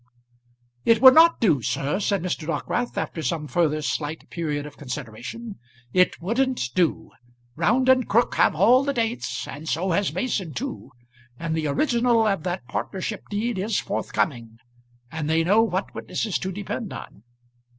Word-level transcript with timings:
"It 0.83 0.99
would 0.99 1.13
not 1.13 1.39
do, 1.39 1.61
sir," 1.61 1.99
said 1.99 2.23
Mr. 2.23 2.47
Dockwrath, 2.47 2.97
after 2.97 3.21
some 3.21 3.45
further 3.47 3.83
slight 3.83 4.27
period 4.31 4.65
of 4.65 4.75
consideration. 4.75 5.59
"It 5.93 6.19
wouldn't 6.19 6.71
do. 6.73 7.11
Round 7.55 7.87
and 7.87 8.07
Crook 8.09 8.33
have 8.33 8.55
all 8.55 8.83
the 8.83 8.93
dates, 8.93 9.47
and 9.47 9.69
so 9.69 9.91
has 9.91 10.11
Mason 10.11 10.55
too. 10.55 10.89
And 11.37 11.53
the 11.55 11.67
original 11.67 12.25
of 12.25 12.41
that 12.41 12.65
partnership 12.65 13.25
deed 13.29 13.59
is 13.59 13.77
forthcoming; 13.77 14.57
and 15.11 15.29
they 15.29 15.43
know 15.43 15.61
what 15.61 15.93
witnesses 15.93 16.39
to 16.39 16.51
depend 16.51 16.91
on. 16.93 17.21